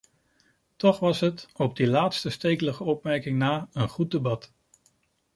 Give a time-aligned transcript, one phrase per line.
[0.75, 4.51] Toch was het, op die laatste stekelige opmerkingen na, een goed debat.